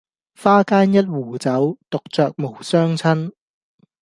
[0.35, 3.31] 花間一壺酒，獨酌無相親